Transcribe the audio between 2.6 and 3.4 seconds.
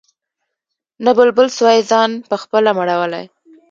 مړولای